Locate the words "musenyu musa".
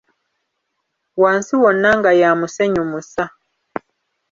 2.39-3.25